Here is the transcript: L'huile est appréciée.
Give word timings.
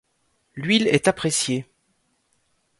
L'huile 0.55 0.87
est 0.87 1.07
appréciée. 1.07 1.67